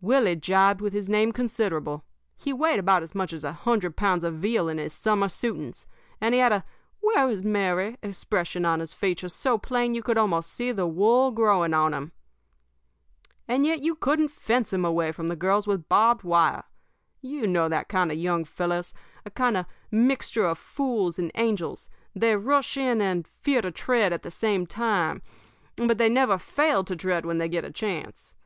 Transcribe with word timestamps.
"Willie 0.00 0.36
jibed 0.36 0.80
with 0.80 0.92
his 0.92 1.08
name 1.08 1.32
considerable. 1.32 2.04
He 2.36 2.52
weighed 2.52 2.78
about 2.78 3.02
as 3.02 3.16
much 3.16 3.32
as 3.32 3.42
a 3.42 3.50
hundred 3.50 3.96
pounds 3.96 4.22
of 4.22 4.34
veal 4.36 4.68
in 4.68 4.78
his 4.78 4.92
summer 4.92 5.26
suitings, 5.28 5.88
and 6.20 6.32
he 6.34 6.38
had 6.40 6.52
a 6.52 6.64
'Where 7.00 7.28
is 7.28 7.42
Mary?' 7.42 7.98
expression 8.00 8.64
on 8.64 8.78
his 8.78 8.94
features 8.94 9.34
so 9.34 9.58
plain 9.58 9.90
that 9.90 9.96
you 9.96 10.02
could 10.04 10.16
almost 10.16 10.52
see 10.52 10.70
the 10.70 10.86
wool 10.86 11.32
growing 11.32 11.74
on 11.74 11.92
him. 11.94 12.12
"And 13.48 13.66
yet 13.66 13.80
you 13.80 13.96
couldn't 13.96 14.28
fence 14.30 14.72
him 14.72 14.84
away 14.84 15.10
from 15.10 15.26
the 15.26 15.34
girls 15.34 15.66
with 15.66 15.88
barbed 15.88 16.22
wire. 16.22 16.62
You 17.20 17.48
know 17.48 17.68
that 17.68 17.88
kind 17.88 18.12
of 18.12 18.18
young 18.18 18.44
fellows 18.44 18.94
a 19.26 19.32
kind 19.32 19.56
of 19.56 19.66
a 19.90 19.94
mixture 19.96 20.46
of 20.46 20.58
fools 20.58 21.18
and 21.18 21.32
angels 21.34 21.90
they 22.14 22.36
rush 22.36 22.76
in 22.76 23.00
and 23.00 23.26
fear 23.26 23.60
to 23.60 23.72
tread 23.72 24.12
at 24.12 24.22
the 24.22 24.30
same 24.30 24.64
time; 24.64 25.22
but 25.74 25.98
they 25.98 26.08
never 26.08 26.38
fail 26.38 26.84
to 26.84 26.94
tread 26.94 27.26
when 27.26 27.38
they 27.38 27.48
get 27.48 27.62
the 27.62 27.72
chance. 27.72 28.36